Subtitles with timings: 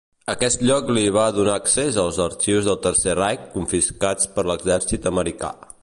[0.31, 5.55] Aquest lloc li va donar accés als arxius del Tercer Reich confiscats per l'exèrcit americà.